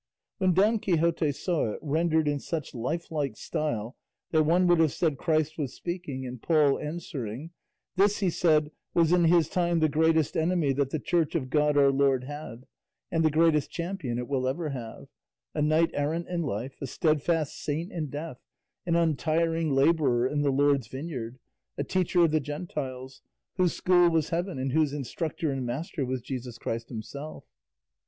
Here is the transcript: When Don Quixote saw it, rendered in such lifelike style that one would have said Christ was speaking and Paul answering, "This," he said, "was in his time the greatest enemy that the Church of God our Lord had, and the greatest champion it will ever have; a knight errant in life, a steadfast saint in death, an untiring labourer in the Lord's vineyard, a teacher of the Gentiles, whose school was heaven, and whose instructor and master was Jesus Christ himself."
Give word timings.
When 0.39 0.53
Don 0.55 0.79
Quixote 0.79 1.31
saw 1.31 1.73
it, 1.73 1.79
rendered 1.83 2.27
in 2.27 2.39
such 2.39 2.73
lifelike 2.73 3.37
style 3.37 3.95
that 4.31 4.45
one 4.45 4.65
would 4.65 4.79
have 4.79 4.91
said 4.91 5.19
Christ 5.19 5.59
was 5.59 5.75
speaking 5.75 6.25
and 6.25 6.41
Paul 6.41 6.79
answering, 6.79 7.51
"This," 7.97 8.17
he 8.17 8.31
said, 8.31 8.71
"was 8.95 9.11
in 9.11 9.25
his 9.25 9.47
time 9.47 9.79
the 9.79 9.87
greatest 9.87 10.35
enemy 10.35 10.73
that 10.73 10.89
the 10.89 10.97
Church 10.97 11.35
of 11.35 11.51
God 11.51 11.77
our 11.77 11.91
Lord 11.91 12.23
had, 12.23 12.65
and 13.11 13.23
the 13.23 13.29
greatest 13.29 13.69
champion 13.69 14.17
it 14.17 14.27
will 14.27 14.47
ever 14.47 14.69
have; 14.69 15.07
a 15.53 15.61
knight 15.61 15.91
errant 15.93 16.27
in 16.27 16.41
life, 16.41 16.77
a 16.81 16.87
steadfast 16.87 17.61
saint 17.63 17.91
in 17.91 18.09
death, 18.09 18.39
an 18.87 18.95
untiring 18.95 19.69
labourer 19.69 20.25
in 20.27 20.41
the 20.41 20.49
Lord's 20.49 20.87
vineyard, 20.87 21.37
a 21.77 21.83
teacher 21.83 22.23
of 22.23 22.31
the 22.31 22.39
Gentiles, 22.39 23.21
whose 23.57 23.73
school 23.73 24.09
was 24.09 24.29
heaven, 24.31 24.57
and 24.57 24.71
whose 24.71 24.93
instructor 24.93 25.51
and 25.51 25.63
master 25.63 26.03
was 26.03 26.21
Jesus 26.23 26.57
Christ 26.57 26.89
himself." 26.89 27.43